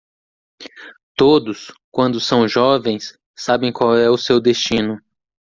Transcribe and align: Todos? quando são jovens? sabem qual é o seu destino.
Todos? 1.15 1.71
quando 1.91 2.19
são 2.19 2.47
jovens? 2.47 3.15
sabem 3.37 3.71
qual 3.71 3.95
é 3.95 4.09
o 4.09 4.17
seu 4.17 4.41
destino. 4.41 4.99